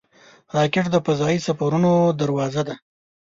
[0.55, 1.91] راکټ د فضايي سفرونو
[2.21, 2.75] دروازه ده